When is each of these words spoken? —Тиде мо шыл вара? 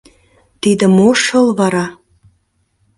—Тиде 0.61 0.85
мо 0.97 1.07
шыл 1.23 1.47
вара? 1.59 1.85